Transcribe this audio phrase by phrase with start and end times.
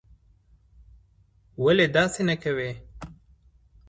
[1.63, 2.71] ولي داسې نه کوې?